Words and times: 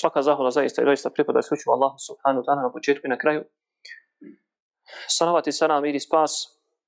svaka 0.00 0.22
zahvala 0.22 0.50
zaista 0.50 0.82
i 0.82 0.84
doista 0.84 1.10
pripada 1.10 1.38
isključivo 1.38 1.74
Allahu 1.74 1.98
subhanahu 1.98 2.42
wa 2.42 2.46
ta'ala 2.46 2.62
na 2.62 2.72
početku 2.72 3.06
i 3.06 3.10
na 3.14 3.18
kraju. 3.18 3.44
Salavat 5.08 5.46
i 5.46 5.52
salam 5.52 5.84
i 5.84 6.00
spas, 6.00 6.32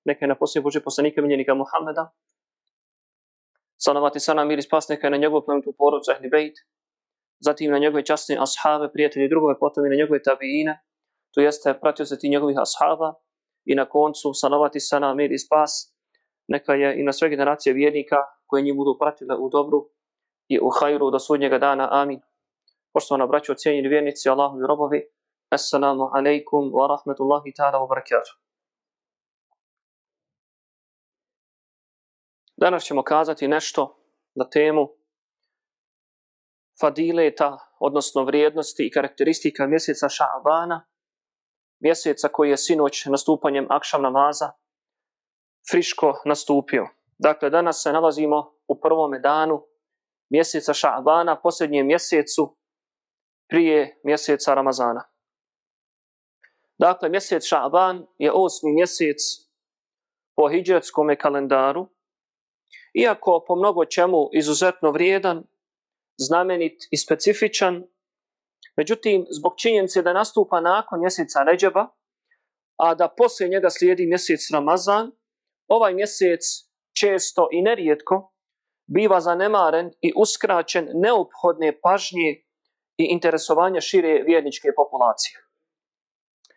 neka 0.05 0.25
je 0.25 0.29
na 0.29 0.35
posljednje 0.35 0.63
Bože 0.63 0.81
poslanika 0.81 1.23
miljenika 1.23 1.55
Muhammeda. 1.55 2.11
Salavati 3.77 4.21
salam 4.21 4.51
i 4.51 4.63
spas, 4.63 4.89
neka 4.89 5.07
je 5.07 5.11
na 5.11 5.17
njegovu 5.17 5.43
plemetu 5.45 5.75
porodcu 5.79 6.11
Ahli 6.11 6.29
Bejt. 6.29 6.57
Zatim 7.41 7.71
na 7.71 7.79
njegove 7.79 8.05
časne 8.05 8.39
ashave, 8.41 8.93
prijatelji 8.93 9.25
i 9.25 9.29
drugove, 9.29 9.59
potom 9.59 9.87
i 9.87 9.89
na 9.89 9.97
njegove 9.97 10.23
tabijine. 10.23 10.81
To 11.35 11.41
jeste, 11.41 11.75
pratio 11.81 12.07
se 12.07 12.19
ti 12.19 12.29
njegovih 12.29 12.57
ashaba. 12.59 13.15
I 13.65 13.75
na 13.75 13.85
koncu, 13.89 14.35
salavati 14.35 14.81
salam 14.81 15.21
i 15.21 15.39
spas, 15.39 15.95
neka 16.49 16.75
je 16.75 17.01
i 17.01 17.03
na 17.03 17.13
sve 17.13 17.29
generacije 17.29 17.73
vjernika 17.73 18.17
koje 18.47 18.63
njih 18.63 18.75
budu 18.77 18.97
pratile 19.01 19.37
u 19.37 19.49
dobru 19.49 19.91
i 20.49 20.59
u 20.61 20.71
hajru 20.81 21.11
do 21.11 21.19
sudnjega 21.19 21.59
dana. 21.59 21.89
Amin. 21.91 22.21
Poštovana 22.93 23.27
braćo, 23.27 23.55
cijenjeni 23.55 23.89
vjernici, 23.89 24.29
Allahovi 24.29 24.67
robovi, 24.69 25.01
Assalamu 25.51 26.11
alaikum 26.15 26.73
wa 26.73 26.87
rahmatullahi 26.89 27.53
ta'ala 27.59 27.79
wa 27.79 27.89
barakatuh. 27.89 28.35
Danas 32.57 32.85
ćemo 32.85 33.03
kazati 33.03 33.49
nešto 33.49 33.97
na 34.35 34.51
temu 34.51 34.89
fadileta, 36.81 37.59
odnosno 37.81 38.25
vrijednosti 38.25 38.87
i 38.87 38.91
karakteristika 38.91 39.67
mjeseca 39.67 40.07
Ša'bana, 40.09 40.81
mjeseca 41.81 42.29
koji 42.29 42.51
je 42.51 42.57
sinoć 42.57 43.05
nastupanjem 43.07 43.67
akšam 43.71 44.03
namaza 44.03 44.53
friško 45.71 46.23
nastupio. 46.25 46.89
Dakle, 47.19 47.51
danas 47.51 47.83
se 47.83 47.93
nalazimo 47.93 48.53
u 48.69 48.81
prvome 48.81 49.19
danu 49.19 49.67
mjeseca 50.31 50.73
Ša'bana, 50.73 51.37
posljednjem 51.43 51.87
mjesecu 51.87 52.58
prije 53.49 54.01
mjeseca 54.05 54.55
Ramazana. 54.55 55.05
Dakle, 56.79 57.09
mjesec 57.09 57.43
Ša'ban 57.43 58.07
je 58.19 58.33
osmi 58.33 58.73
mjesec 58.73 59.17
po 60.37 60.49
hijđetskom 60.49 61.17
kalendaru, 61.21 61.89
iako 62.95 63.45
po 63.47 63.57
mnogo 63.57 63.85
čemu 63.85 64.29
izuzetno 64.33 64.91
vrijedan, 64.91 65.45
znamenit 66.19 66.83
i 66.91 66.97
specifičan, 66.97 67.85
međutim, 68.77 69.27
zbog 69.31 69.53
činjenice 69.57 70.03
da 70.03 70.13
nastupa 70.13 70.61
nakon 70.61 71.01
mjeseca 71.01 71.43
Ređeba, 71.43 71.89
a 72.77 72.95
da 72.95 73.15
poslije 73.17 73.49
njega 73.49 73.71
slijedi 73.71 74.07
mjesec 74.07 74.41
Ramazan, 74.53 75.11
ovaj 75.69 75.95
mjesec 75.95 76.41
često 77.01 77.49
i 77.53 77.63
nerijetko 77.63 78.33
biva 78.87 79.21
zanemaren 79.21 79.91
i 80.01 80.13
uskraćen 80.17 80.89
neophodne 80.95 81.81
pažnje 81.81 82.48
i 82.99 83.05
interesovanja 83.05 83.81
šire 83.81 84.23
vjerničke 84.27 84.69
populacije. 84.77 85.37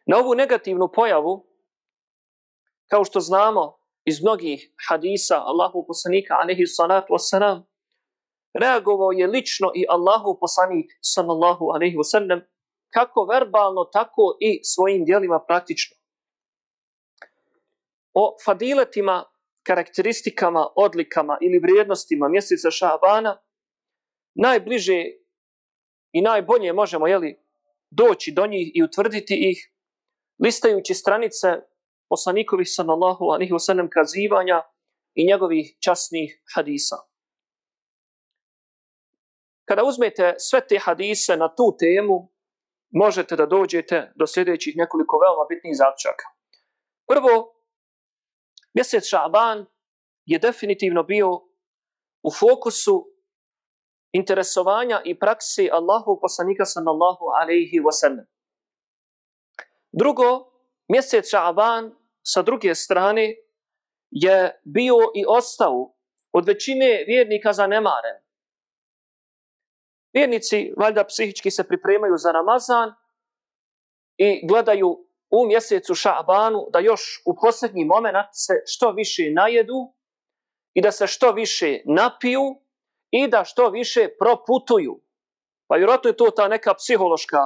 Na 0.05 0.17
ovu 0.17 0.35
negativnu 0.35 0.91
pojavu, 0.93 1.45
kao 2.89 3.03
što 3.05 3.19
znamo 3.19 3.77
iz 4.05 4.21
mnogih 4.21 4.73
hadisa 4.87 5.37
Allahu 5.37 5.85
poslanika 5.87 6.33
alaihi 6.41 6.65
salatu 6.65 7.13
wasalam, 7.13 7.63
reagovao 8.53 9.11
je 9.11 9.27
lično 9.27 9.71
i 9.75 9.85
Allahu 9.89 10.37
poslanik 10.39 10.91
sallallahu 11.01 11.65
alaihi 11.65 11.95
wasallam, 11.95 12.41
kako 12.93 13.25
verbalno, 13.25 13.83
tako 13.93 14.37
i 14.39 14.59
svojim 14.63 15.05
dijelima 15.05 15.39
praktično. 15.47 15.97
O 18.13 18.35
fadiletima, 18.45 19.23
karakteristikama, 19.63 20.67
odlikama 20.75 21.37
ili 21.41 21.59
vrijednostima 21.59 22.29
mjeseca 22.29 22.71
Šabana 22.71 23.41
najbliže 24.33 25.03
i 26.11 26.21
najbolje 26.21 26.73
možemo 26.73 27.07
jeli, 27.07 27.39
doći 27.89 28.31
do 28.31 28.47
njih 28.47 28.71
i 28.73 28.83
utvrditi 28.83 29.49
ih 29.49 29.71
listajući 30.43 30.93
stranice 30.93 31.47
poslanikovih 32.09 32.67
sallallahu 32.69 33.25
alaihi 33.25 33.53
wasallam 33.53 33.89
kazivanja 33.89 34.61
i 35.13 35.27
njegovih 35.27 35.77
časnih 35.79 36.43
hadisa. 36.55 36.95
Kada 39.65 39.83
uzmete 39.83 40.35
sve 40.37 40.67
te 40.67 40.79
hadise 40.79 41.37
na 41.37 41.55
tu 41.55 41.77
temu, 41.79 42.31
možete 42.89 43.35
da 43.35 43.45
dođete 43.45 44.11
do 44.15 44.27
sljedećih 44.27 44.73
nekoliko 44.77 45.19
veoma 45.19 45.45
bitnih 45.49 45.73
zaključaka. 45.77 46.25
Prvo, 47.07 47.55
mjesec 48.73 49.03
Šaban 49.05 49.65
je 50.25 50.39
definitivno 50.39 51.03
bio 51.03 51.29
u 52.23 52.31
fokusu 52.39 53.10
interesovanja 54.11 55.01
i 55.05 55.19
praksi 55.19 55.69
Allahu 55.71 56.19
poslanika 56.21 56.65
sallallahu 56.65 57.25
alaihi 57.41 57.79
wasallam. 57.79 58.25
Drugo, 59.91 60.51
mjesec 60.87 61.29
Šaban 61.29 61.95
sa 62.23 62.41
druge 62.41 62.75
strane 62.75 63.35
je 64.11 64.61
bio 64.63 64.95
i 65.15 65.25
ostao 65.27 65.93
od 66.31 66.47
većine 66.47 67.03
vjernika 67.07 67.53
zanemaren. 67.53 68.17
Vjernici 70.13 70.73
valjda 70.77 71.03
psihički 71.03 71.51
se 71.51 71.67
pripremaju 71.67 72.17
za 72.17 72.31
Ramazan 72.31 72.93
i 74.17 74.47
gledaju 74.47 75.07
u 75.29 75.47
mjesecu 75.47 75.95
Šabanu 75.95 76.67
da 76.73 76.79
još 76.79 77.21
u 77.25 77.35
posljednji 77.41 77.85
moment 77.85 78.27
se 78.31 78.53
što 78.65 78.91
više 78.91 79.31
najedu 79.31 79.93
i 80.73 80.81
da 80.81 80.91
se 80.91 81.07
što 81.07 81.31
više 81.31 81.81
napiju 81.85 82.60
i 83.11 83.27
da 83.27 83.43
što 83.43 83.69
više 83.69 84.07
proputuju. 84.19 85.01
Pa 85.67 85.75
vjerojatno 85.75 86.09
je 86.09 86.17
to 86.17 86.31
ta 86.35 86.47
neka 86.47 86.73
psihološka 86.73 87.37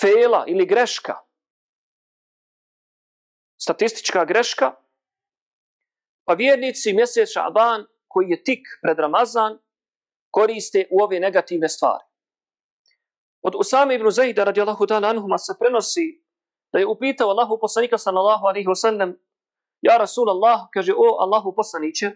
fela 0.00 0.44
ili 0.46 0.66
greška. 0.66 1.14
Statistička 3.60 4.24
greška. 4.24 4.74
Pa 6.24 6.34
vjernici 6.34 6.92
mjesec 6.92 7.28
Šaban 7.32 7.86
koji 8.08 8.28
je 8.28 8.44
tik 8.44 8.66
pred 8.82 8.98
Ramazan 8.98 9.58
koriste 10.30 10.88
u 10.90 11.02
ove 11.02 11.20
negativne 11.20 11.68
stvari. 11.68 12.04
Od 13.42 13.54
Usame 13.54 13.94
ibn 13.94 14.10
Zahida 14.10 14.44
radijallahu 14.44 14.86
ta'ala 14.86 15.08
anhuma 15.10 15.38
se 15.38 15.52
prenosi 15.58 16.24
da 16.72 16.78
je 16.78 16.86
upitao 16.86 17.28
Allahu 17.28 17.58
poslanika 17.60 17.98
sallallahu 17.98 18.46
alaihi 18.46 18.66
wasallam 18.66 19.14
Ja 19.80 19.96
Rasul 19.98 20.30
Allah, 20.30 20.66
kaže, 20.74 20.92
o 20.92 21.22
Allahu 21.22 21.54
poslaniće, 21.54 22.10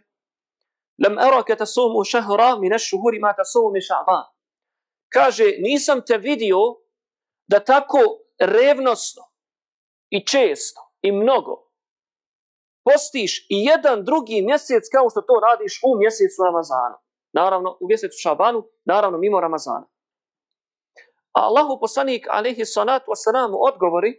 lam 1.02 1.18
araka 1.18 1.56
tasumu 1.56 2.04
šahra 2.04 2.58
min 2.58 2.72
ash-shuhuri 2.72 3.20
ma 3.20 3.32
tasumu 3.36 3.70
min 3.72 3.82
Ša'ban. 3.82 4.24
Kaže, 5.12 5.44
nisam 5.58 6.00
te 6.06 6.18
vidio 6.18 6.58
da 7.46 7.60
tako 7.60 7.98
revnosno 8.38 9.22
i 10.10 10.26
često 10.26 10.80
i 11.02 11.12
mnogo 11.12 11.72
postiš 12.84 13.46
i 13.48 13.56
jedan 13.70 14.04
drugi 14.04 14.42
mjesec 14.42 14.84
kao 14.94 15.10
što 15.10 15.20
to 15.20 15.34
radiš 15.48 15.80
u 15.84 15.98
mjesecu 15.98 16.42
Ramazana. 16.44 16.98
Naravno, 17.32 17.78
u 17.80 17.86
mjesecu 17.88 18.16
Šabanu, 18.22 18.69
naravno 18.84 19.19
mimo 19.19 19.40
Ramazana. 19.40 19.86
A 21.32 21.40
Allahu 21.48 21.80
poslanik, 21.80 22.26
alaihi 22.30 22.64
salatu 22.64 23.10
wasalam, 23.10 23.50
odgovori, 23.69 24.12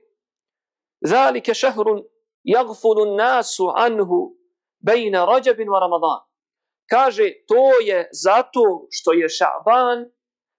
Zalike 1.05 1.53
šehrun 1.53 2.03
jagfulu 2.43 3.15
nasu 3.15 3.71
anhu 3.75 4.35
bejna 4.79 5.25
rađabin 5.25 5.67
wa 5.67 5.79
Ramadan. 5.79 6.19
Kaže, 6.89 7.23
to 7.47 7.79
je 7.85 8.09
zato 8.11 8.87
što 8.91 9.13
je 9.13 9.29
Šaban 9.29 10.05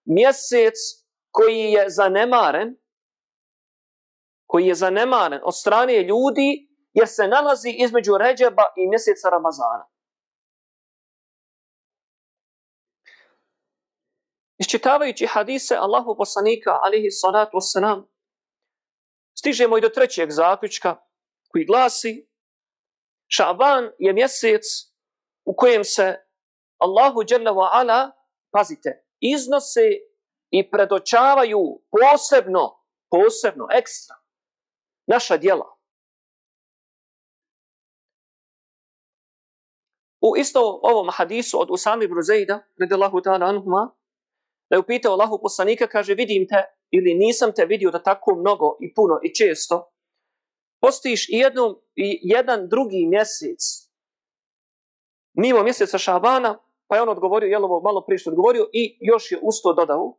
mjesec 0.05 0.75
koji 1.31 1.73
je 1.73 1.91
zanemaren, 1.91 2.77
koji 4.47 4.67
je 4.67 4.75
zanemaren 4.75 5.41
od 5.45 5.57
strane 5.57 6.03
ljudi, 6.03 6.69
jer 6.93 7.09
se 7.09 7.29
nalazi 7.29 7.71
između 7.79 8.13
Ređeba 8.19 8.63
i 8.77 8.89
mjeseca 8.89 9.29
Ramazana. 9.29 9.91
Iščitavajući 14.59 15.27
hadise 15.27 15.77
Allahu 15.77 16.17
poslanika, 16.19 16.71
alihi 16.83 17.11
salatu 17.11 17.57
wasalam, 17.57 18.05
stižemo 19.39 19.79
i 19.79 19.81
do 19.81 19.89
trećeg 19.89 20.31
zaključka 20.31 20.97
koji 21.49 21.65
glasi 21.65 22.29
Šaban 23.29 23.91
je 23.99 24.13
mjesec 24.13 24.63
u 25.45 25.55
kojem 25.57 25.85
se 25.85 26.17
Allahu 26.79 27.23
Jalla 27.31 27.51
wa 27.51 27.69
Ala, 27.73 28.11
pazite, 28.51 29.05
iznose 29.21 29.81
i 30.51 30.71
predočavaju 30.71 31.61
posebno, 31.91 32.81
posebno, 33.11 33.67
ekstra, 33.71 34.17
naša 35.07 35.37
djela. 35.37 35.75
U 40.21 40.37
isto 40.37 40.81
ovom 40.83 41.09
hadisu 41.13 41.61
od 41.61 41.71
Usami 41.71 42.05
ibn 42.05 42.23
Zejda, 42.23 42.67
radijallahu 42.81 43.21
ta'ala 43.21 43.47
anhuma, 43.47 43.95
da 44.71 44.77
je 44.77 44.81
upitao 44.81 45.13
Allahu 45.13 45.39
poslanika, 45.43 45.87
kaže, 45.87 46.15
vidim 46.15 46.49
te 46.49 46.65
ili 46.91 47.15
nisam 47.15 47.53
te 47.57 47.65
vidio 47.65 47.91
da 47.91 48.03
tako 48.03 48.35
mnogo 48.35 48.77
i 48.81 48.95
puno 48.95 49.21
i 49.23 49.35
često 49.35 49.95
postojiš 50.81 51.29
i, 51.29 51.37
jednom, 51.37 51.77
i 51.97 52.21
jedan 52.23 52.69
drugi 52.69 53.07
mjesec 53.07 53.84
mimo 55.34 55.64
mjeseca 55.64 55.98
Šabana, 55.98 56.58
pa 56.88 56.96
je 56.96 57.02
on 57.02 57.10
odgovorio, 57.10 57.48
jel 57.48 57.66
ovo 57.66 57.82
malo 57.82 58.06
prije 58.06 58.18
što 58.18 58.30
odgovorio, 58.30 58.70
i 58.74 58.98
još 59.02 59.32
je 59.32 59.40
usto 59.42 59.74
dodao, 59.74 60.18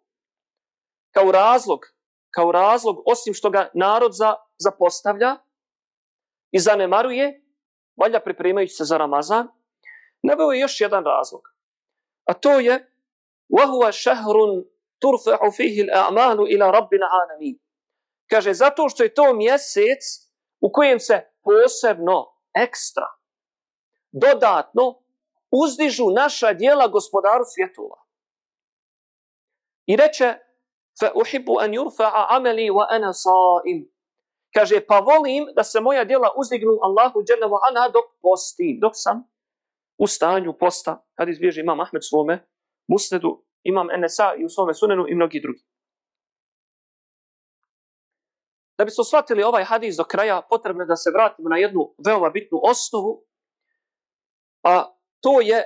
kao 1.14 1.32
razlog, 1.32 1.80
kao 2.30 2.52
razlog, 2.52 3.02
osim 3.06 3.34
što 3.34 3.50
ga 3.50 3.70
narod 3.74 4.12
za, 4.12 4.34
zapostavlja 4.58 5.36
i 6.50 6.58
zanemaruje, 6.58 7.42
valja 7.96 8.20
pripremajući 8.20 8.74
se 8.74 8.84
za 8.84 8.96
Ramazan, 8.96 9.48
nabao 10.22 10.52
je 10.52 10.60
još 10.60 10.80
jedan 10.80 11.04
razlog. 11.04 11.42
A 12.24 12.34
to 12.34 12.60
je 12.60 12.86
وَهُوَ 13.50 13.92
شَهْرٌ 13.92 14.36
تُرْفَعُ 15.00 15.40
فِيهِ 15.50 15.76
الْأَعْمَالُ 15.86 16.38
إِلَى 16.52 16.66
رَبِّ 16.70 16.90
الْعَالَمِينَ 17.00 17.58
Kaže, 18.30 18.54
zato 18.54 18.88
što 18.88 19.02
je 19.02 19.14
to 19.14 19.34
mjesec 19.34 20.02
u 20.60 20.72
kojem 20.72 21.00
se 21.00 21.30
posebno, 21.42 22.36
ekstra, 22.54 23.06
dodatno 24.12 25.02
uzdižu 25.51 26.09
naša 26.09 26.53
dijela 26.53 26.87
gospodaru 26.87 27.43
svjetova. 27.53 28.05
I 29.85 29.95
reče, 29.95 30.33
fa 30.99 31.11
uhibu 31.15 31.59
an 31.59 31.71
yurfa'a 31.71 32.25
amali 32.29 32.69
wa 32.69 32.87
ana 32.89 33.13
sa'im. 33.13 33.91
Kaže, 34.53 34.85
pa 34.87 34.99
volim 34.99 35.45
da 35.55 35.63
se 35.63 35.81
moja 35.81 36.03
djela 36.03 36.33
uzdignu 36.37 36.79
Allahu 36.81 37.23
dželle 37.23 37.47
ve 37.47 37.59
ana 37.69 37.89
dok 37.89 38.05
postim, 38.21 38.79
dok 38.81 38.91
sam 38.95 39.23
u 39.97 40.07
stanju 40.07 40.53
posta. 40.59 41.05
Kad 41.15 41.29
izbježi 41.29 41.61
imam 41.61 41.79
Ahmed 41.79 42.01
svome, 42.03 42.47
musnedu, 42.87 43.45
imam 43.63 43.91
Enesa 43.91 44.33
i 44.37 44.45
u 44.45 44.49
svome 44.49 44.73
sunenu 44.73 45.05
i 45.09 45.15
mnogi 45.15 45.41
drugi. 45.41 45.63
Da 48.77 48.85
bismo 48.85 49.03
shvatili 49.03 49.43
ovaj 49.43 49.63
hadis 49.63 49.95
do 49.95 50.03
kraja, 50.03 50.41
potrebno 50.49 50.83
je 50.83 50.87
da 50.87 50.95
se 50.95 51.11
vratimo 51.13 51.49
na 51.49 51.57
jednu 51.57 51.95
veoma 52.05 52.29
bitnu 52.29 52.59
osnovu, 52.63 53.23
a 54.63 54.94
to 55.25 55.41
je 55.41 55.63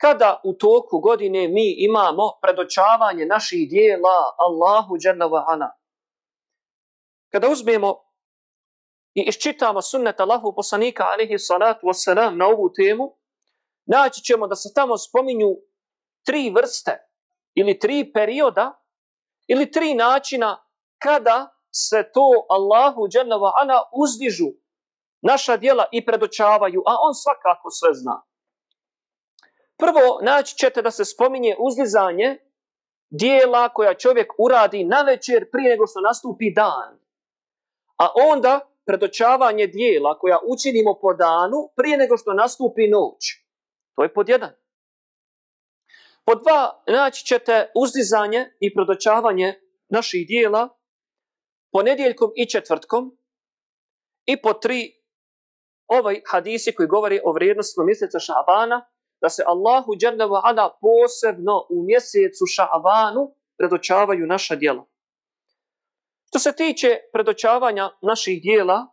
kada 0.00 0.40
u 0.44 0.52
toku 0.52 0.98
godine 0.98 1.48
mi 1.48 1.74
imamo 1.78 2.22
predočavanje 2.42 3.26
naših 3.26 3.68
dijela 3.70 4.18
Allahu 4.38 4.98
dželle 4.98 5.42
Ana. 5.46 5.70
Kada 7.32 7.48
uzmemo 7.48 7.94
i 9.14 9.20
iščitamo 9.28 9.82
sunnet 9.82 10.20
Allahu 10.20 10.54
poslanika 10.56 11.04
alihi 11.04 11.38
salatu 11.38 11.86
wasalam 11.86 12.36
na 12.36 12.46
ovu 12.46 12.72
temu, 12.72 13.16
naći 13.86 14.20
ćemo 14.22 14.46
da 14.46 14.54
se 14.54 14.74
tamo 14.74 14.98
spominju 14.98 15.50
tri 16.26 16.50
vrste 16.50 16.98
ili 17.54 17.78
tri 17.78 18.12
perioda 18.12 18.82
ili 19.46 19.70
tri 19.70 19.94
načina 19.94 20.66
kada 20.98 21.48
se 21.70 22.10
to 22.14 22.46
Allahu 22.50 23.08
dželle 23.08 23.36
Ana 23.62 23.82
uzdižu 23.92 24.50
naša 25.20 25.56
dijela 25.56 25.84
i 25.92 26.04
predočavaju, 26.06 26.82
a 26.86 26.92
on 27.06 27.14
svakako 27.14 27.70
sve 27.70 27.94
zna. 27.94 28.31
Prvo, 29.82 30.18
naći 30.22 30.56
ćete 30.56 30.82
da 30.82 30.90
se 30.90 31.04
spominje 31.04 31.56
uzlizanje 31.58 32.38
dijela 33.10 33.68
koja 33.68 33.94
čovjek 33.94 34.32
uradi 34.38 34.84
na 34.84 35.02
večer 35.02 35.50
prije 35.50 35.70
nego 35.70 35.86
što 35.86 36.00
nastupi 36.00 36.50
dan. 36.50 36.98
A 37.96 38.08
onda 38.32 38.60
predočavanje 38.86 39.66
dijela 39.66 40.18
koja 40.18 40.38
učinimo 40.46 40.98
po 41.00 41.14
danu 41.14 41.58
prije 41.76 41.96
nego 41.96 42.16
što 42.16 42.32
nastupi 42.32 42.88
noć. 42.88 43.22
To 43.94 44.02
je 44.02 44.14
pod 44.14 44.28
jedan. 44.28 44.50
Pod 46.24 46.42
dva, 46.42 46.82
naći 46.86 47.26
ćete 47.26 47.70
uzdizanje 47.74 48.50
i 48.60 48.74
predočavanje 48.74 49.60
naših 49.88 50.26
dijela 50.26 50.68
ponedjeljkom 51.72 52.30
i 52.36 52.46
četvrtkom. 52.46 53.18
I 54.24 54.42
po 54.42 54.52
tri, 54.52 55.02
ovaj 55.86 56.20
hadisi 56.30 56.74
koji 56.74 56.88
govori 56.88 57.20
o 57.24 57.32
vrijednosti 57.32 57.80
mjeseca 57.80 58.18
Šabana, 58.18 58.91
da 59.22 59.28
se 59.28 59.42
Allahu 59.46 59.96
dželle 60.00 60.26
ve 60.26 60.38
ala 60.42 60.78
posebno 60.80 61.66
u 61.70 61.84
mjesecu 61.88 62.44
Ša'banu 62.54 63.34
predočavaju 63.58 64.26
naša 64.26 64.54
djela. 64.56 64.84
Što 66.28 66.38
se 66.38 66.52
tiče 66.56 66.88
predočavanja 67.12 67.90
naših 68.02 68.42
djela 68.42 68.86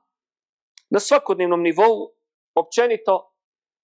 na 0.90 1.00
svakodnevnom 1.00 1.62
nivou, 1.62 1.98
općenito, 2.56 3.34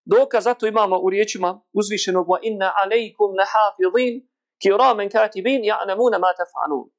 dokaz 0.06 0.44
zato 0.44 0.68
imamo 0.68 1.00
u 1.00 1.10
riječima 1.10 1.62
uzvišenog 1.74 2.28
wa 2.28 2.40
inna 2.42 2.74
alejkum 2.84 3.32
nahafidhin 3.40 4.28
kiramen 4.62 5.10
katibin 5.10 5.62
ya'lamuna 5.62 6.20
ma 6.20 6.32
taf'alun. 6.40 6.90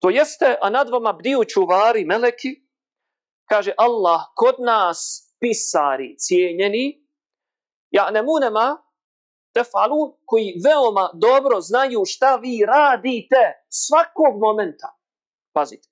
To 0.00 0.10
jeste, 0.10 0.58
a 0.60 0.70
nad 0.70 0.90
vama 0.90 1.12
bdiju 1.12 1.44
čuvari, 1.44 2.04
meleki, 2.04 2.48
kaže 3.48 3.72
Allah, 3.76 4.20
kod 4.36 4.54
nas 4.58 4.98
pisari 5.40 6.16
cijenjeni, 6.18 6.99
ja 7.90 8.10
ne 8.10 8.22
munema 8.22 8.90
te 9.52 9.64
falu 9.64 10.18
koji 10.26 10.60
veoma 10.64 11.10
dobro 11.14 11.60
znaju 11.60 12.02
šta 12.06 12.36
vi 12.36 12.64
radite 12.66 13.64
svakog 13.68 14.40
momenta. 14.40 14.88
Pazite. 15.52 15.88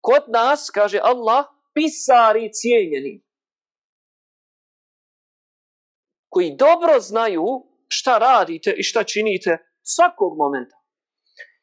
Kod 0.00 0.22
nas, 0.28 0.70
kaže 0.70 1.00
Allah, 1.02 1.46
pisari 1.74 2.52
cijenjeni. 2.52 3.24
Koji 6.28 6.56
dobro 6.56 7.00
znaju 7.00 7.44
šta 7.88 8.18
radite 8.18 8.74
i 8.78 8.82
šta 8.82 9.04
činite 9.04 9.58
svakog 9.82 10.36
momenta. 10.36 10.76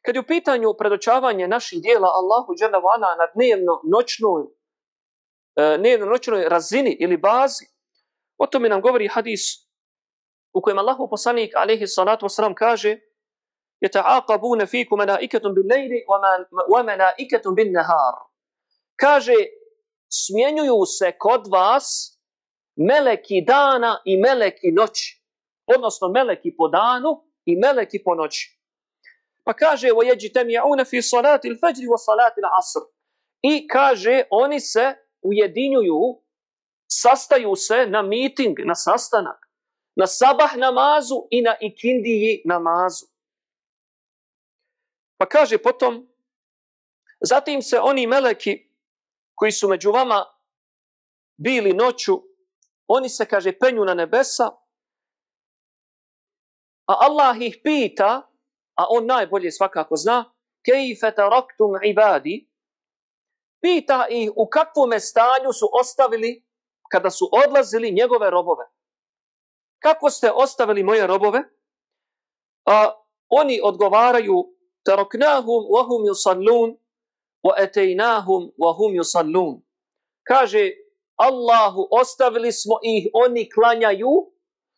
Kad 0.05 0.15
je 0.15 0.21
u 0.21 0.27
pitanju 0.27 0.77
predočavanje 0.77 1.47
naših 1.47 1.81
dijela 1.81 2.09
Allahu 2.19 2.53
dželle 2.59 2.79
na 3.21 3.25
dnevno 3.35 3.81
noćnoj 3.93 4.43
e, 5.55 5.77
dnevno 5.77 6.05
noćnoj 6.05 6.49
razini 6.49 6.97
ili 6.99 7.17
bazi 7.17 7.72
O 8.38 8.46
tome 8.46 8.68
nam 8.68 8.80
govori 8.80 9.08
hadis 9.08 9.68
u 10.52 10.62
kojem 10.62 10.78
Allahu 10.78 11.08
poslanik 11.10 11.56
alaihi 11.56 11.86
salatu 11.86 12.26
wasalam 12.26 12.54
kaže 12.54 12.98
يتعاقبون 13.82 14.64
فيكم 14.64 14.98
ملائكة 14.98 15.38
بالليل 15.38 15.90
وملائكة 16.74 17.54
بالنهار 17.54 18.14
kaže 18.96 19.34
smjenjuju 20.08 20.86
se 20.86 21.12
kod 21.18 21.46
vas 21.46 22.18
meleki 22.76 23.44
dana 23.46 24.02
i 24.04 24.16
meleki 24.16 24.72
noći 24.72 25.22
odnosno 25.66 26.08
meleki 26.08 26.56
po 26.56 26.68
danu 26.68 27.24
i 27.44 27.56
meleki 27.56 28.02
po 28.04 28.14
noći 28.14 28.58
pa 29.44 29.52
kaže 29.54 29.88
وَيَجْتَمِعُونَ 29.90 30.84
فِي 30.84 31.02
صَلَاتِ 31.02 31.44
الْفَجْرِ 31.44 31.84
وَصَلَاتِ 31.92 32.34
الْعَصْرِ 32.42 32.82
i 33.42 33.68
kaže 33.68 34.24
oni 34.30 34.60
se 34.60 34.94
ujedinjuju 35.22 36.21
sastaju 37.01 37.55
se 37.55 37.85
na 37.85 38.01
miting, 38.01 38.59
na 38.65 38.75
sastanak, 38.75 39.49
na 39.95 40.07
sabah 40.07 40.55
namazu 40.57 41.27
i 41.31 41.41
na 41.41 41.55
ikindiji 41.61 42.41
namazu. 42.45 43.05
Pa 45.17 45.25
kaže 45.25 45.57
potom, 45.57 46.07
zatim 47.21 47.61
se 47.61 47.79
oni 47.79 48.07
meleki 48.07 48.69
koji 49.35 49.51
su 49.51 49.67
među 49.67 49.91
vama 49.91 50.25
bili 51.37 51.73
noću, 51.73 52.21
oni 52.87 53.09
se, 53.09 53.25
kaže, 53.25 53.59
penju 53.59 53.85
na 53.85 53.93
nebesa, 53.93 54.51
a 56.87 56.93
Allah 56.99 57.41
ih 57.41 57.59
pita, 57.63 58.29
a 58.75 58.85
on 58.89 59.05
najbolje 59.05 59.51
svakako 59.51 59.95
zna, 59.95 60.33
kejfe 60.65 61.15
taraktum 61.15 61.79
ibadi, 61.83 62.49
pita 63.61 64.07
ih 64.09 64.31
u 64.35 64.47
kakvom 64.47 64.99
stanju 64.99 65.53
su 65.53 65.69
ostavili 65.73 66.43
kada 66.93 67.09
su 67.09 67.25
odlazili 67.45 67.91
njegove 67.91 68.29
robove. 68.29 68.65
Kako 69.79 70.09
ste 70.09 70.31
ostavili 70.31 70.83
moje 70.83 71.07
robove? 71.07 71.39
A 72.65 72.75
oni 73.29 73.59
odgovaraju 73.63 74.35
taroknahum 74.85 75.61
wa 75.73 75.81
hum 75.87 76.01
yusallun 76.11 76.69
wa 77.45 77.53
ataynahum 77.63 78.41
wa 78.61 78.71
hum 78.77 78.91
yusallun. 78.99 79.61
Kaže 80.27 80.71
Allahu 81.15 81.87
ostavili 81.91 82.51
smo 82.51 82.75
ih, 82.83 83.07
oni 83.13 83.49
klanjaju, 83.49 84.13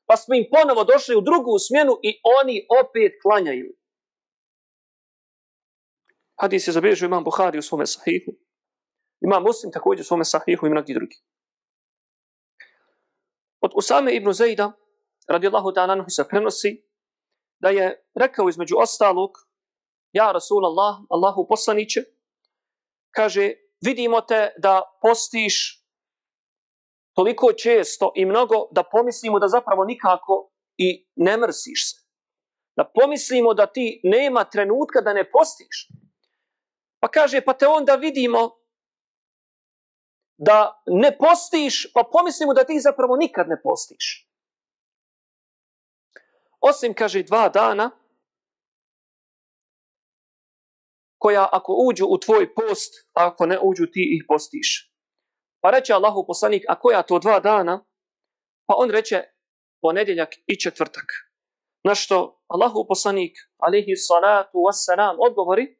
pa 0.07 0.17
smo 0.17 0.35
im 0.35 0.45
ponovo 0.51 0.83
došli 0.83 1.15
u 1.15 1.21
drugu 1.21 1.59
smjenu 1.67 1.93
i 2.03 2.21
oni 2.39 2.67
opet 2.81 3.11
klanjaju. 3.23 3.69
Hadis 6.41 6.67
je 6.67 6.73
zabilježio 6.73 7.05
imam 7.05 7.23
Buhari 7.23 7.59
u 7.59 7.61
svome 7.61 7.87
sahihu. 7.87 8.31
Imam 9.21 9.43
Muslim 9.43 9.71
također 9.71 10.01
u 10.01 10.09
svome 10.09 10.25
sahihu 10.25 10.67
i 10.67 10.69
mnogi 10.69 10.93
drugi. 10.93 11.15
Od 13.65 13.71
Usame 13.75 14.13
ibn 14.13 14.33
Zejda, 14.33 14.71
radijallahu 15.27 15.71
ta'ala 15.73 16.05
se 16.09 16.27
prenosi, 16.29 16.85
da 17.59 17.69
je 17.69 18.05
rekao 18.15 18.49
između 18.49 18.75
ostalog, 18.77 19.31
ja 20.11 20.31
Rasulallah, 20.31 20.95
Allahu 21.09 21.47
poslaniće, 21.49 22.03
kaže, 23.11 23.53
vidimo 23.81 24.21
te 24.21 24.53
da 24.57 24.81
postiš 25.01 25.85
toliko 27.15 27.53
često 27.53 28.11
i 28.15 28.25
mnogo 28.25 28.55
da 28.71 28.83
pomislimo 28.83 29.39
da 29.39 29.47
zapravo 29.47 29.85
nikako 29.85 30.51
i 30.77 31.07
ne 31.15 31.37
mrsiš 31.37 31.89
se. 31.89 32.01
Da 32.75 32.91
pomislimo 32.95 33.53
da 33.53 33.65
ti 33.65 34.01
nema 34.03 34.43
trenutka 34.43 35.01
da 35.01 35.13
ne 35.13 35.31
postiš. 35.31 35.89
Pa 36.99 37.07
kaže, 37.07 37.41
pa 37.41 37.53
te 37.53 37.67
onda 37.67 37.95
vidimo 37.95 38.51
da 40.37 40.83
ne 40.85 41.17
postiš, 41.17 41.93
pa 41.93 42.03
pomislimo 42.11 42.53
da 42.53 42.63
ti 42.63 42.79
zapravo 42.79 43.15
nikad 43.15 43.47
ne 43.49 43.61
postiš. 43.63 44.29
Osim, 46.59 46.93
kaže, 46.93 47.23
dva 47.23 47.49
dana, 47.49 47.91
koja 51.17 51.49
ako 51.51 51.75
uđu 51.87 52.05
u 52.05 52.17
tvoj 52.17 52.53
post, 52.55 52.93
a 53.13 53.27
ako 53.27 53.45
ne 53.45 53.59
uđu 53.61 53.85
ti 53.91 54.01
ih 54.15 54.23
postiš. 54.27 54.91
Pa 55.61 55.71
reče 55.71 55.93
Allahu 55.93 56.25
poslanik, 56.27 56.63
a 56.69 56.79
koja 56.79 57.03
to 57.03 57.19
dva 57.19 57.39
dana? 57.39 57.85
Pa 58.67 58.73
on 58.77 58.89
reče 58.89 59.23
ponedjeljak 59.81 60.29
i 60.47 60.59
četvrtak. 60.59 61.05
Na 61.83 61.95
što 61.95 62.41
Allahu 62.47 62.85
poslanik, 62.87 63.37
alihi 63.57 63.95
salatu 63.95 64.57
wassalam, 64.57 65.15
odgovori 65.19 65.77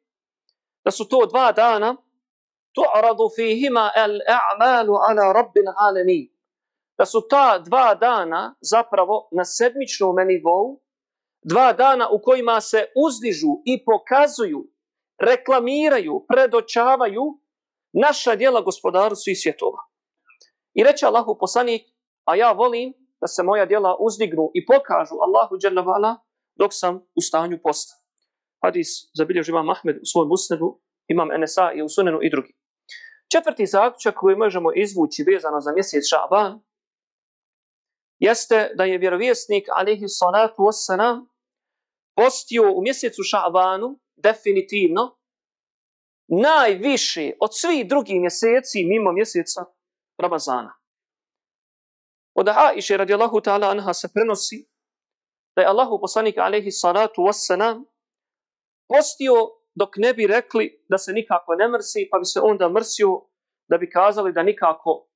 da 0.84 0.90
su 0.90 1.08
to 1.08 1.26
dva 1.26 1.52
dana 1.52 1.96
tu'radu 2.76 3.28
fihima 3.36 3.90
al-a'malu 4.04 4.94
ala 5.08 5.32
rabbil 5.32 5.70
alamin. 5.88 6.28
Da 6.98 7.06
su 7.06 7.20
ta 7.30 7.58
dva 7.58 7.94
dana 7.94 8.54
zapravo 8.60 9.28
na 9.32 9.44
sedmičnom 9.44 10.16
nivou, 10.26 10.80
dva 11.44 11.72
dana 11.72 12.08
u 12.10 12.20
kojima 12.22 12.60
se 12.60 12.86
uzdižu 13.04 13.52
i 13.64 13.84
pokazuju, 13.84 14.60
reklamiraju, 15.20 16.24
predočavaju 16.28 17.24
naša 17.92 18.36
djela 18.36 18.60
gospodaru 18.60 19.14
svih 19.16 19.38
svjetova. 19.42 19.78
I 20.74 20.84
reče 20.84 21.06
Allahu 21.06 21.36
poslanik, 21.40 21.82
a 22.24 22.36
ja 22.36 22.52
volim 22.52 22.92
da 23.20 23.26
se 23.26 23.42
moja 23.42 23.66
djela 23.66 23.96
uzdignu 24.00 24.50
i 24.54 24.66
pokažu 24.66 25.14
Allahu 25.26 25.58
dželavala 25.58 26.16
dok 26.54 26.70
sam 26.72 26.94
u 26.96 27.20
stanju 27.20 27.58
posta. 27.62 27.94
Hadis 28.64 28.88
zabilježi 29.14 29.50
imam 29.50 29.70
Ahmed 29.70 29.96
u 29.96 30.06
svojom 30.12 30.32
usnedu, 30.32 30.80
imam 31.08 31.28
NSA 31.40 31.72
i 31.72 31.82
u 31.82 31.88
sunenu 31.88 32.18
i 32.22 32.30
drugi. 32.30 32.52
Četvrti 33.32 33.66
zaključak 33.66 34.14
koji 34.14 34.36
možemo 34.36 34.70
izvući 34.74 35.24
vezano 35.32 35.60
za 35.60 35.72
mjesec 35.72 36.04
Šaban 36.10 36.60
jeste 38.18 38.70
da 38.74 38.84
je 38.84 38.98
vjerovjesnik 38.98 39.68
alihi 39.70 40.08
salatu 40.08 40.62
wasalam 40.62 41.26
postio 42.16 42.72
u 42.72 42.82
mjesecu 42.82 43.22
Šabanu 43.22 43.98
definitivno 44.16 45.16
najviše 46.28 47.32
od 47.40 47.50
svih 47.52 47.88
drugih 47.88 48.20
mjeseci 48.20 48.84
mimo 48.84 49.12
mjeseca 49.12 49.64
Ramazana. 50.18 50.78
Od 52.34 52.48
Aisha 52.48 52.96
radijallahu 52.96 53.40
ta'ala 53.40 53.70
anha 53.70 53.94
se 53.94 54.08
prenosi 54.14 54.68
da 55.56 55.62
je 55.62 55.68
Allahu 55.68 56.00
poslanik 56.00 56.38
alaihi 56.38 56.70
salatu 56.70 57.22
wassalam 57.22 57.84
postio 58.88 59.34
dok 59.78 59.96
ne 59.96 60.14
bi 60.14 60.26
rekli 60.26 60.84
da 60.88 60.98
se 60.98 61.12
nikako 61.12 61.54
ne 61.54 61.68
mrsi, 61.68 62.08
pa 62.10 62.18
bi 62.18 62.24
se 62.24 62.40
onda 62.42 62.68
mrsio 62.68 63.10
da 63.68 63.78
bi 63.78 63.90
kazali 63.90 64.32
da 64.32 64.42
nikako 64.42 65.08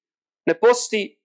ne 0.46 0.54
posti. 0.60 1.16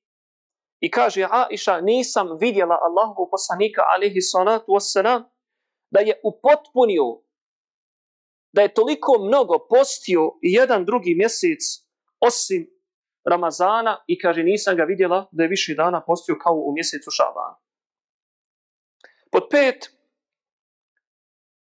I 0.80 0.92
kaže 0.92 1.28
Aisha, 1.32 1.82
nisam 1.82 2.28
vidjela 2.40 2.78
Allahu 2.88 3.30
poslanika 3.32 3.82
alihi 3.96 4.22
salatu 4.22 4.72
wassalam 4.72 5.24
da 5.92 6.00
je 6.00 6.20
upotpunio 6.24 7.22
da 8.54 8.62
je 8.62 8.74
toliko 8.74 9.12
mnogo 9.28 9.68
postio 9.70 10.22
jedan 10.42 10.86
drugi 10.86 11.16
mjesec 11.16 11.62
osim 12.20 12.76
Ramazana 13.26 14.04
i 14.08 14.20
kaže 14.20 14.44
nisam 14.44 14.76
ga 14.76 14.84
vidjela 14.84 15.30
da 15.32 15.44
je 15.44 15.50
više 15.50 15.74
dana 15.76 16.04
postio 16.08 16.36
kao 16.44 16.54
u 16.54 16.74
mjesecu 16.74 17.12
Šabana. 17.12 17.56
Pod 19.32 19.44
pet, 19.52 19.95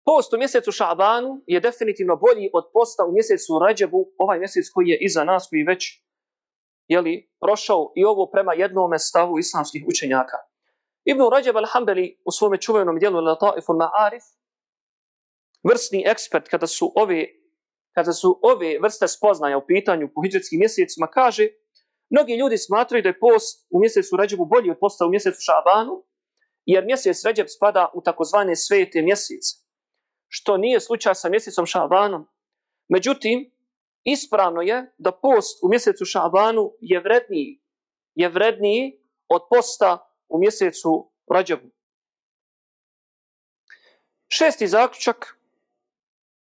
post 0.06 0.34
u 0.34 0.38
mjesecu 0.38 0.72
Šabanu 0.72 1.42
je 1.48 1.60
definitivno 1.60 2.16
bolji 2.16 2.50
od 2.54 2.64
posta 2.74 3.06
u 3.06 3.12
mjesecu 3.12 3.60
Rađebu, 3.60 4.06
ovaj 4.18 4.40
mjesec 4.40 4.70
koji 4.74 4.88
je 4.88 4.98
iza 5.02 5.24
nas, 5.24 5.48
koji 5.50 5.64
već 5.64 6.04
jeli, 6.88 7.32
prošao 7.42 7.92
i 7.96 8.06
ovo 8.06 8.30
prema 8.32 8.54
jednome 8.54 9.00
stavu 9.00 9.40
islamskih 9.40 9.84
učenjaka. 9.88 10.38
Ibn 11.06 11.22
Rađeb 11.32 11.56
al-Hambeli 11.56 12.22
u 12.26 12.32
svome 12.32 12.58
čuvenom 12.62 13.00
dijelu 13.00 13.20
Lataifu 13.20 13.74
Ma'arif, 13.74 14.26
vrsni 15.64 16.04
ekspert 16.06 16.48
kada 16.48 16.68
su 16.68 16.92
ove 16.96 17.26
kada 17.96 18.14
su 18.14 18.40
ove 18.42 18.80
vrste 18.80 19.08
spoznaja 19.08 19.58
u 19.58 19.66
pitanju 19.68 20.10
po 20.16 20.22
hijđarskim 20.24 20.60
mjesecima, 20.60 21.08
kaže, 21.08 21.48
mnogi 22.10 22.36
ljudi 22.36 22.58
smatraju 22.58 23.04
da 23.04 23.10
je 23.10 23.20
post 23.20 23.68
u 23.70 23.80
mjesecu 23.80 24.18
Ređebu 24.18 24.46
bolji 24.46 24.72
od 24.72 24.78
posta 24.80 25.06
u 25.06 25.10
mjesecu 25.10 25.40
Šabanu, 25.42 26.04
jer 26.66 26.86
mjesec 26.86 27.26
Ređeb 27.26 27.48
spada 27.50 27.92
u 27.94 28.02
takozvane 28.02 28.56
svete 28.56 29.02
mjesece, 29.02 29.63
što 30.36 30.58
nije 30.58 30.80
slučaj 30.80 31.16
sa 31.16 31.30
mjesecom 31.30 31.66
Šabanom. 31.66 32.28
Međutim, 32.88 33.52
ispravno 34.04 34.62
je 34.62 34.94
da 34.98 35.12
post 35.12 35.64
u 35.64 35.70
mjesecu 35.70 36.06
Šabanu 36.06 36.74
je 36.80 37.00
vredniji, 37.00 37.62
je 38.16 38.30
vredniji 38.30 39.00
od 39.30 39.42
posta 39.50 40.10
u 40.30 40.40
mjesecu 40.40 41.12
Rađabu. 41.30 41.70
Šesti 44.28 44.68
zaključak, 44.68 45.38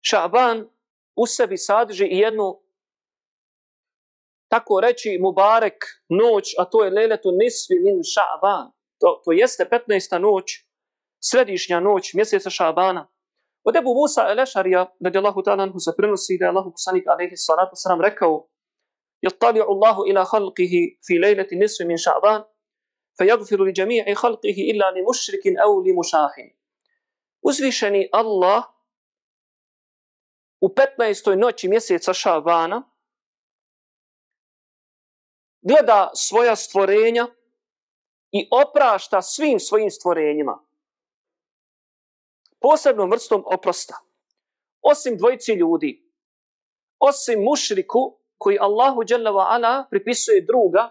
Šaban 0.01 0.69
u 1.15 1.25
sebi 1.27 1.57
sadrži 1.57 2.05
i 2.05 2.17
jednu 2.17 2.62
tako 4.48 4.79
reći 4.79 5.19
Mubarek 5.21 5.86
noć, 6.10 6.45
a 6.57 6.65
to 6.65 6.83
je 6.83 6.91
leletu 6.91 7.31
nisvi 7.31 7.79
min 7.79 8.00
ša'ban. 8.13 8.71
To, 9.00 9.21
to 9.25 9.31
jeste 9.31 9.65
15. 9.71 10.17
noć, 10.17 10.65
središnja 11.19 11.79
noć 11.79 12.13
mjeseca 12.13 12.50
ša'bana. 12.50 13.05
Od 13.64 13.76
Ebu 13.76 13.94
Musa 13.94 14.22
el-Ešarija, 14.32 14.86
radi 15.04 15.18
Allahu 15.18 15.42
ta'ala 15.42 15.66
se 15.78 15.92
prenosi 15.96 16.38
da 16.38 16.44
je 16.44 16.50
Allahu 16.50 16.72
kusanik 16.72 17.06
alaihi 17.06 17.36
salatu 17.36 17.76
salam 17.76 18.00
rekao 18.00 18.48
يطلع 19.22 19.66
الله 19.68 20.02
إلى 20.02 20.25
خلقه 20.25 20.75
في 21.02 21.14
ليلة 21.18 21.48
النصف 21.52 21.86
من 21.86 21.96
شعبان 21.96 22.44
فيغفر 23.18 23.64
لجميع 23.64 24.14
خلقه 24.14 24.56
إلا 24.70 24.90
لمشرك 24.90 25.46
أو 25.64 25.84
لمشاحن 25.84 26.56
Uzvišeni 27.42 28.08
Allah 28.12 28.62
u 30.60 30.68
15. 30.68 31.34
noći 31.36 31.68
mjeseca 31.68 32.12
Šabana 32.14 32.82
gleda 35.62 36.10
svoja 36.14 36.56
stvorenja 36.56 37.26
i 38.32 38.48
oprašta 38.50 39.22
svim 39.22 39.60
svojim 39.60 39.90
stvorenjima. 39.90 40.66
Posebnom 42.61 43.11
vrstom 43.11 43.43
oprosta. 43.45 43.95
Osim 44.81 45.17
dvojici 45.17 45.53
ljudi, 45.53 46.11
osim 46.99 47.43
mušriku 47.43 48.17
koji 48.37 48.57
Allahu 48.59 49.01
Jalla 49.09 49.47
Ala 49.49 49.87
pripisuje 49.89 50.45
druga, 50.45 50.89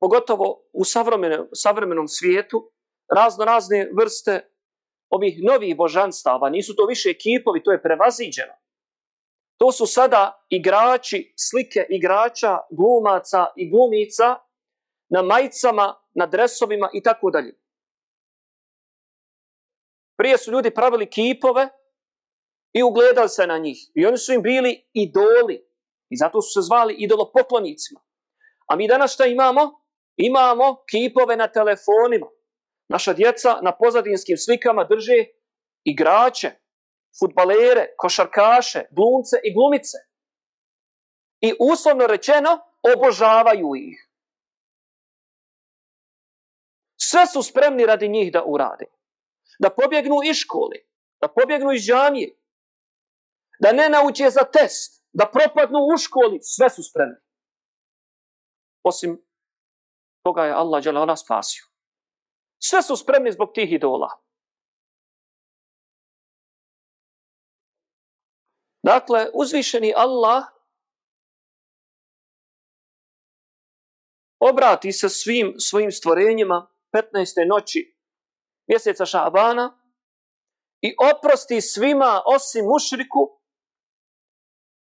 pogotovo 0.00 0.62
u 0.72 0.84
savremenom, 0.84 1.48
savremenom 1.52 2.08
svijetu, 2.08 2.70
razno 3.16 3.44
razne 3.44 3.90
vrste 3.98 4.50
ovih 5.10 5.42
novih 5.42 5.76
božanstava, 5.76 6.50
nisu 6.50 6.76
to 6.76 6.86
više 6.86 7.08
ekipovi, 7.10 7.62
to 7.62 7.72
je 7.72 7.82
prevaziđeno. 7.82 8.52
To 9.56 9.72
su 9.72 9.86
sada 9.86 10.46
igrači, 10.48 11.34
slike 11.36 11.86
igrača, 11.88 12.58
glumaca 12.70 13.46
i 13.56 13.70
glumica 13.70 14.36
na 15.08 15.22
majicama, 15.22 15.94
na 16.14 16.26
dresovima 16.26 16.90
i 16.92 17.02
tako 17.02 17.30
dalje. 17.30 17.54
Prije 20.20 20.38
su 20.38 20.50
ljudi 20.50 20.74
pravili 20.74 21.10
kipove 21.10 21.68
i 22.72 22.82
ugledali 22.82 23.28
se 23.28 23.46
na 23.46 23.58
njih. 23.58 23.78
I 23.94 24.06
oni 24.06 24.18
su 24.18 24.32
im 24.32 24.42
bili 24.42 24.88
idoli. 24.92 25.66
I 26.08 26.16
zato 26.16 26.42
su 26.42 26.50
se 26.52 26.66
zvali 26.66 26.94
idolopoklonicima. 26.98 28.00
A 28.66 28.76
mi 28.76 28.88
danas 28.88 29.14
šta 29.14 29.26
imamo? 29.26 29.82
Imamo 30.16 30.84
kipove 30.90 31.36
na 31.36 31.48
telefonima. 31.48 32.26
Naša 32.88 33.12
djeca 33.12 33.58
na 33.62 33.76
pozadinskim 33.76 34.36
slikama 34.36 34.84
drže 34.84 35.24
igrače, 35.84 36.50
futbalere, 37.20 37.94
košarkaše, 37.96 38.82
glumce 38.90 39.36
i 39.44 39.54
glumice. 39.54 39.98
I 41.40 41.54
uslovno 41.60 42.06
rečeno, 42.06 42.58
obožavaju 42.94 43.74
ih. 43.76 44.08
Sve 46.96 47.26
su 47.26 47.42
spremni 47.42 47.86
radi 47.86 48.08
njih 48.08 48.32
da 48.32 48.44
urade. 48.46 48.99
Da 49.60 49.68
pobjegnu 49.70 50.16
iz 50.24 50.36
škole, 50.36 50.76
da 51.20 51.28
pobjegnu 51.28 51.72
iz 51.72 51.82
džamije, 51.82 52.36
da 53.60 53.72
ne 53.72 53.88
nauče 53.88 54.30
za 54.30 54.44
test, 54.52 55.04
da 55.12 55.30
propadnu 55.32 55.78
u 55.78 55.98
školi, 55.98 56.38
sve 56.42 56.70
su 56.70 56.82
spremni. 56.82 57.20
Osim 58.82 59.20
toga 60.24 60.44
je 60.44 60.52
Allah 60.52 60.82
dželle 60.82 61.16
spasio. 61.16 61.64
Sve 62.62 62.82
su 62.82 62.96
spremni 62.96 63.32
zbog 63.32 63.52
tih 63.54 63.72
idola. 63.72 64.08
Dakle, 68.82 69.30
uzvišeni 69.34 69.92
Allah 69.96 70.44
obrati 74.40 74.92
se 74.92 75.08
svim 75.08 75.54
svojim 75.58 75.92
stvorenjima 75.92 76.68
15. 76.92 77.48
noći 77.48 77.99
mjeseca 78.70 79.06
Šabana 79.06 79.66
i 80.80 80.94
oprosti 81.10 81.60
svima 81.60 82.22
osim 82.26 82.64
mušriku 82.64 83.22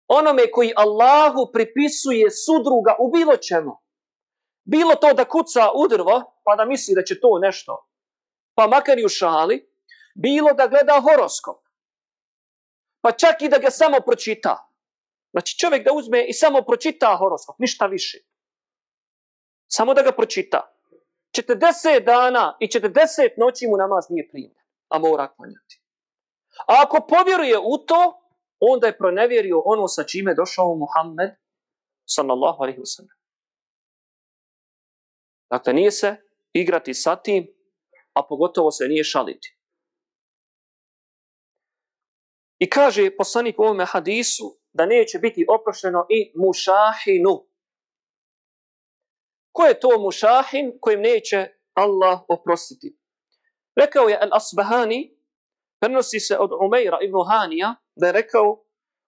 onome 0.08 0.50
koji 0.50 0.72
Allahu 0.76 1.50
pripisuje 1.52 2.30
sudruga 2.30 2.96
u 2.98 3.10
bilo 3.12 3.36
čemu. 3.36 3.72
Bilo 4.64 4.94
to 4.94 5.12
da 5.12 5.24
kuca 5.24 5.70
u 5.74 5.88
drvo, 5.88 6.40
pa 6.44 6.56
da 6.56 6.64
misli 6.64 6.94
da 6.94 7.02
će 7.04 7.20
to 7.20 7.38
nešto, 7.38 7.88
pa 8.54 8.66
makar 8.66 8.98
i 8.98 9.04
u 9.04 9.08
šali, 9.08 9.56
bilo 10.14 10.52
da 10.52 10.66
gleda 10.66 11.00
horoskop, 11.00 11.64
Pa 13.04 13.12
čak 13.12 13.42
i 13.42 13.48
da 13.48 13.58
ga 13.58 13.70
samo 13.70 14.00
pročita. 14.00 14.70
Znači 15.32 15.58
čovjek 15.58 15.84
da 15.84 15.92
uzme 15.92 16.24
i 16.28 16.32
samo 16.32 16.62
pročita 16.62 17.16
horoskop, 17.18 17.58
ništa 17.58 17.86
više. 17.86 18.18
Samo 19.68 19.94
da 19.94 20.02
ga 20.02 20.12
pročita. 20.12 20.73
40 21.34 22.04
dana 22.04 22.56
i 22.60 22.66
40 22.66 23.38
noći 23.38 23.66
mu 23.66 23.76
namaz 23.76 24.04
nije 24.10 24.28
primljen, 24.28 24.64
a 24.88 24.98
mora 24.98 25.34
klanjati. 25.34 25.82
A 26.68 26.72
ako 26.82 27.06
povjeruje 27.08 27.58
u 27.58 27.78
to, 27.86 28.20
onda 28.60 28.86
je 28.86 28.98
pronevjerio 28.98 29.62
ono 29.64 29.88
sa 29.88 30.04
čime 30.04 30.34
došao 30.34 30.76
Muhammed, 30.76 31.30
sallallahu 32.06 32.62
alaihi 32.62 32.78
wa 32.78 32.86
sallam. 32.96 33.16
Dakle, 35.50 35.72
nije 35.72 35.90
se 35.90 36.16
igrati 36.52 36.94
sa 36.94 37.16
tim, 37.16 37.46
a 38.12 38.22
pogotovo 38.28 38.70
se 38.70 38.88
nije 38.88 39.04
šaliti. 39.04 39.58
I 42.58 42.70
kaže 42.70 43.16
poslanik 43.16 43.58
u 43.58 43.62
ovome 43.62 43.84
hadisu 43.84 44.58
da 44.72 44.86
neće 44.86 45.18
biti 45.18 45.46
oprošteno 45.48 46.06
i 46.10 46.32
mušahinu. 46.36 47.53
Ko 49.54 49.66
je 49.66 49.80
to 49.80 49.99
mušahin 49.99 50.78
kojim 50.80 51.00
neće 51.00 51.49
Allah 51.75 52.20
oprostiti? 52.28 52.99
Rekao 53.80 54.08
je 54.08 54.20
Al-Asbahani, 54.20 55.16
prenosi 55.80 56.20
se 56.20 56.38
od 56.38 56.50
Umeira 56.66 56.99
ibn 57.02 57.16
Hanija, 57.30 57.75
da 57.96 58.06
je 58.06 58.12
rekao, 58.12 58.64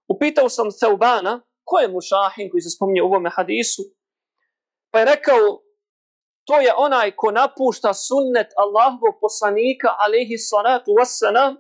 upitao 0.08 0.48
sam 0.48 0.68
Theubana, 0.80 1.42
ko 1.64 1.78
je 1.78 1.88
mušahin 1.88 2.50
koji 2.50 2.60
se 2.60 2.70
spominje 2.70 3.02
u 3.02 3.06
ovome 3.06 3.30
hadisu? 3.30 3.82
Pa 4.90 4.98
je 4.98 5.04
rekao, 5.04 5.62
to 6.44 6.60
je 6.60 6.72
onaj 6.76 7.10
ko 7.16 7.30
napušta 7.30 7.94
sunnet 7.94 8.46
Allahovog 8.56 9.14
poslanika, 9.20 9.88
alaihi 9.98 10.38
salatu 10.38 10.90
wassalam, 10.90 11.56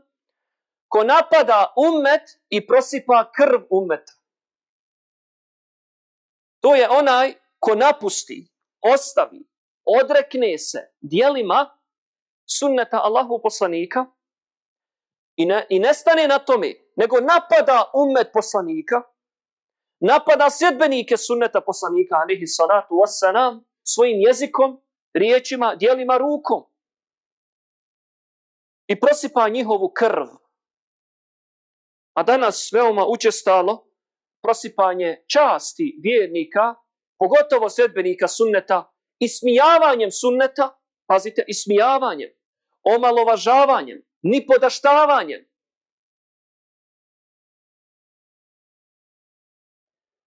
ko 0.88 1.04
napada 1.04 1.72
ummet 1.76 2.22
i 2.48 2.66
prosipa 2.66 3.30
krv 3.36 3.66
ummeta. 3.70 4.12
To 6.60 6.74
je 6.74 6.88
onaj 6.90 7.34
ko 7.58 7.74
napusti, 7.74 8.55
ostavi, 8.80 9.44
odrekne 9.84 10.58
se 10.58 10.78
dijelima 11.00 11.78
sunneta 12.58 13.00
Allahu 13.02 13.40
poslanika 13.42 14.06
i 15.36 15.46
ne, 15.46 15.66
i 15.68 15.78
nestane 15.78 16.28
na 16.28 16.38
tome, 16.38 16.74
nego 16.96 17.20
napada 17.20 17.90
ummet 17.94 18.28
poslanika, 18.32 19.02
napada 20.00 20.50
sjedbenike 20.50 21.16
sunneta 21.16 21.60
poslanika, 21.60 22.16
alihi 22.16 22.46
salatu 22.46 22.94
wassalam, 22.94 23.64
svojim 23.82 24.20
jezikom, 24.20 24.82
riječima, 25.14 25.74
dijelima, 25.74 26.18
rukom. 26.18 26.64
I 28.86 29.00
prosipa 29.00 29.48
njihovu 29.48 29.92
krv. 29.94 30.26
A 32.14 32.22
danas 32.22 32.72
veoma 32.72 33.06
učestalo 33.06 33.86
prosipanje 34.42 35.24
časti 35.26 35.98
vjernika, 36.02 36.74
pogotovo 37.18 37.68
sedbenika 37.68 38.28
sunneta, 38.28 38.92
ismijavanjem 39.18 40.10
sunneta, 40.10 40.78
pazite, 41.06 41.44
ismijavanjem, 41.48 42.30
omalovažavanjem, 42.82 44.02
nipodaštavanjem. 44.22 45.48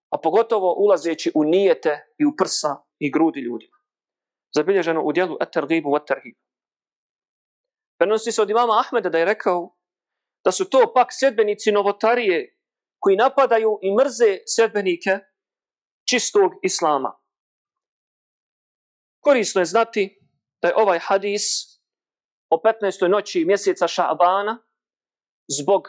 A 0.10 0.18
pogotovo 0.24 0.76
ulazeći 0.78 1.32
u 1.36 1.44
nijete 1.44 2.14
i 2.18 2.26
u 2.26 2.32
prsa 2.38 2.76
i 3.00 3.12
grudi 3.12 3.40
ljudima. 3.40 3.78
Zabilježeno 4.56 5.04
u 5.04 5.12
dijelu 5.12 5.38
Etergibu 5.42 5.98
Etergibu. 5.98 6.40
Prenosi 8.00 8.32
se 8.32 8.42
od 8.42 8.50
imama 8.50 8.80
Ahmeda 8.80 9.10
da 9.10 9.18
je 9.18 9.26
rekao 9.26 9.76
da 10.46 10.52
su 10.52 10.70
to 10.70 10.94
pak 10.94 11.08
sedbenici 11.12 11.72
novotarije 11.72 12.58
koji 13.00 13.16
napadaju 13.16 13.80
i 13.82 13.96
mrze 13.96 14.38
sedbenike 14.46 15.20
čistog 16.10 16.52
islama. 16.64 17.20
Korisno 19.20 19.62
je 19.62 19.66
znati 19.66 20.20
da 20.62 20.68
je 20.68 20.74
ovaj 20.78 21.00
hadis 21.00 21.44
o 22.50 22.62
15. 22.82 23.08
noći 23.10 23.46
mjeseca 23.46 23.86
Ša'bana 23.88 24.58
zbog 25.62 25.88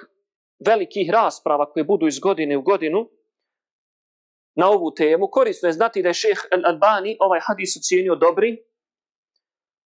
velikih 0.66 1.10
rasprava 1.10 1.72
koje 1.72 1.84
budu 1.84 2.06
iz 2.06 2.18
godine 2.18 2.56
u 2.56 2.62
godinu 2.62 3.10
na 4.56 4.68
ovu 4.68 4.94
temu. 4.94 5.28
Korisno 5.30 5.68
je 5.68 5.72
znati 5.72 6.02
da 6.02 6.08
je 6.08 6.14
šeh 6.14 6.38
Al-Albani 6.52 7.16
ovaj 7.20 7.40
hadis 7.42 7.76
ocijenio 7.76 8.14
dobri. 8.14 8.64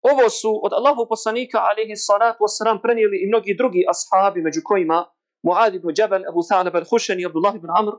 Ovo 0.03 0.31
su 0.31 0.61
od 0.63 0.73
Allahu 0.73 1.07
poslanika 1.09 1.59
alaihi 1.59 1.97
salatu 1.97 2.45
wasalam 2.45 2.83
prenijeli 2.83 3.17
i 3.23 3.27
mnogi 3.27 3.55
drugi 3.55 3.85
ashabi 3.93 4.41
među 4.43 4.61
kojima 4.65 5.07
Muad 5.43 5.75
ibn 5.75 5.89
Jabal, 5.97 6.23
Abu 6.29 6.43
Thalib 6.49 6.75
al-Hushani, 6.75 7.27
Abdullah 7.27 7.55
ibn 7.55 7.69
Amr, 7.79 7.93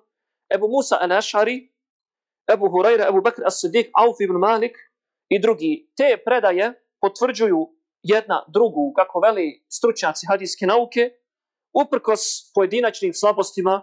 Abu 0.55 0.67
Musa 0.67 0.97
al-Ash'ari, 1.01 1.74
Abu 2.53 2.69
Hurajra, 2.69 3.07
Abu 3.09 3.21
Bakr 3.21 3.41
as-Siddiq, 3.45 3.89
Auf 3.93 4.17
ibn 4.19 4.37
Malik 4.39 4.77
i 5.29 5.39
drugi. 5.41 5.91
Te 5.97 6.17
predaje 6.25 6.73
potvrđuju 7.01 7.67
jedna 8.03 8.45
drugu, 8.53 8.93
kako 8.95 9.19
veli 9.19 9.65
stručnjaci 9.69 10.27
hadijske 10.29 10.65
nauke, 10.65 11.09
uprkos 11.73 12.53
pojedinačnim 12.53 13.13
slabostima 13.13 13.81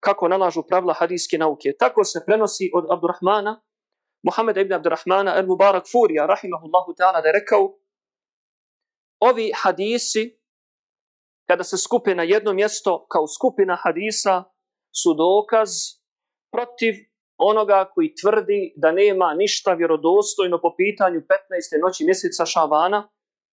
kako 0.00 0.28
nalažu 0.28 0.62
pravila 0.62 0.94
hadijske 0.94 1.38
nauke. 1.38 1.76
Tako 1.78 2.04
se 2.04 2.24
prenosi 2.26 2.70
od 2.74 2.84
Abdurrahmana, 2.90 3.60
Muhammed 4.22 4.56
ibn 4.56 4.72
Abdurrahmana 4.72 5.36
el 5.36 5.46
Mubarak 5.46 5.84
Furija, 5.92 6.26
rahimahullahu 6.26 6.94
ta'ala, 6.98 7.20
da 7.20 7.28
je 7.28 7.40
rekao, 7.40 7.78
ovi 9.20 9.52
hadisi, 9.62 10.40
kada 11.48 11.64
se 11.64 11.78
skupe 11.78 12.14
na 12.14 12.22
jedno 12.22 12.52
mjesto 12.52 13.06
kao 13.08 13.26
skupina 13.26 13.76
hadisa, 13.76 14.44
su 15.02 15.14
dokaz 15.14 15.70
protiv 16.52 16.94
onoga 17.36 17.90
koji 17.94 18.14
tvrdi 18.22 18.74
da 18.76 18.92
nema 18.92 19.34
ništa 19.34 19.72
vjerodostojno 19.72 20.60
po 20.60 20.74
pitanju 20.76 21.20
15. 21.20 21.26
noći 21.86 22.04
mjeseca 22.04 22.46
Šavana, 22.46 23.08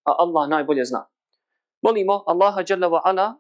a 0.06 0.16
Allah 0.20 0.50
najbolje 0.50 0.86
zna. 0.86 1.10
Molimo 1.82 2.24
Allaha 2.28 2.64
Đalla 2.64 2.90
wa 2.90 3.02
Ala 3.04 3.34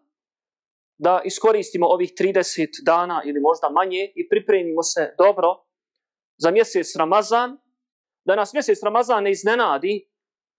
da 0.98 1.22
iskoristimo 1.26 1.88
ovih 1.88 2.12
30 2.20 2.68
dana 2.86 3.22
ili 3.26 3.40
možda 3.40 3.70
manje 3.70 4.12
i 4.16 4.30
pripremimo 4.30 4.84
se 4.84 5.16
dobro 5.18 5.50
za 6.38 6.52
mjesec 6.52 6.96
Ramazan, 6.96 7.58
da 8.26 8.36
nas 8.36 8.54
mjesec 8.54 8.84
Ramazan 8.84 9.24
ne 9.24 9.32
iznenadi 9.32 10.10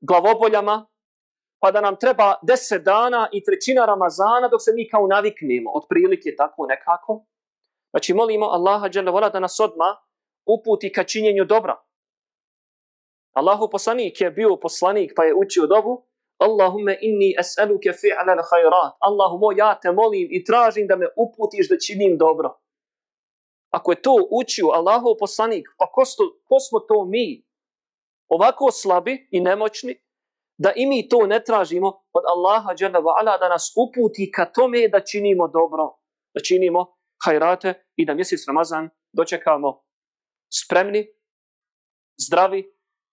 glavoboljama, 0.00 0.86
pa 1.60 1.70
da 1.70 1.80
nam 1.80 1.96
treba 1.96 2.34
10 2.42 2.82
dana 2.82 3.28
i 3.32 3.44
trećina 3.44 3.86
Ramazana 3.86 4.48
dok 4.50 4.60
se 4.62 4.70
mi 4.74 4.88
kao 4.88 5.06
naviknemo, 5.06 5.70
otprilike 5.74 6.36
tako 6.36 6.66
nekako. 6.66 7.26
Znači 7.92 8.14
molimo 8.14 8.46
Allaha 8.46 8.88
dželevala 8.88 9.28
da 9.28 9.40
nas 9.40 9.60
odma 9.60 9.96
uputi 10.46 10.92
ka 10.92 11.04
činjenju 11.04 11.44
dobra. 11.44 11.76
Allahu 13.32 13.68
poslanik 13.70 14.20
je 14.20 14.30
bio 14.30 14.56
poslanik 14.56 15.12
pa 15.16 15.24
je 15.24 15.34
učio 15.34 15.66
dobu, 15.66 16.04
Allahumme 16.38 16.98
inni 17.00 17.34
es'aluke 17.38 17.92
fi'ala 17.92 18.32
Allahu 18.32 18.96
Allahumo, 19.00 19.52
ja 19.56 19.78
te 19.82 19.92
molim 19.92 20.28
i 20.30 20.44
tražim 20.44 20.86
da 20.86 20.96
me 20.96 21.06
uputiš 21.16 21.68
da 21.68 21.78
činim 21.78 22.18
dobro. 22.18 22.58
Ako 23.70 23.92
je 23.92 24.02
to 24.02 24.14
učio 24.30 24.66
Allahov 24.74 25.14
poslanik, 25.18 25.68
pa 25.78 25.86
ko, 25.92 26.04
sto, 26.04 26.24
ko 26.48 26.60
smo 26.60 26.80
to 26.80 27.04
mi? 27.04 27.44
Ovako 28.28 28.70
slabi 28.70 29.28
i 29.30 29.40
nemoćni, 29.40 29.94
da 30.58 30.72
i 30.76 30.86
mi 30.86 31.08
to 31.08 31.26
ne 31.26 31.44
tražimo 31.44 31.88
od 32.12 32.24
Allaha 32.34 32.74
dželle 32.74 33.00
da 33.40 33.48
nas 33.48 33.72
uputi 33.76 34.30
ka 34.34 34.44
tome 34.52 34.88
da 34.88 35.00
činimo 35.00 35.48
dobro, 35.48 35.98
da 36.34 36.40
činimo 36.40 37.01
hajrate 37.24 37.74
i 37.96 38.06
da 38.06 38.14
mjesec 38.14 38.46
Ramazan 38.48 38.90
dočekamo 39.12 39.82
spremni, 40.52 41.06
zdravi 42.26 42.64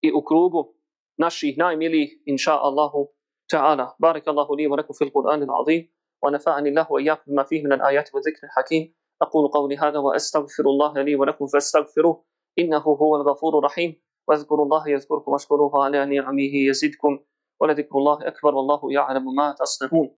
i 0.01 0.11
u 0.11 0.21
krugu 0.23 0.75
naših 1.17 1.57
najmilijih, 1.57 2.21
inša 2.25 2.53
Allahu, 2.53 3.07
تعالى 3.49 3.93
بارك 3.99 4.27
الله 4.27 4.55
لي 4.55 4.67
ولكم 4.67 4.93
في 4.93 5.03
القرآن 5.03 5.43
العظيم 5.43 5.91
ونفعني 6.23 6.69
الله 6.69 6.91
وإياكم 6.91 7.31
بما 7.31 7.43
فيه 7.43 7.63
من 7.63 7.73
الآيات 7.73 8.15
والذكر 8.15 8.43
الحكيم 8.43 8.93
أقول 9.21 9.47
قولي 9.47 9.77
هذا 9.77 9.99
وأستغفر 9.99 10.63
الله 10.63 11.01
لي 11.01 11.15
ولكم 11.15 11.47
فاستغفروه 11.47 12.23
إنه 12.59 12.77
هو 12.77 13.15
الغفور 13.15 13.59
الرحيم 13.59 14.01
واذكروا 14.27 14.65
الله 14.65 14.89
يذكركم 14.89 15.31
واشكروه 15.31 15.83
على 15.83 16.05
نعمه 16.05 16.55
يزدكم 16.69 17.19
ولذكر 17.61 17.97
الله 17.97 18.27
أكبر 18.27 18.55
والله 18.55 18.81
يعلم 18.91 19.35
ما 19.35 19.55
تصنعون 19.59 20.15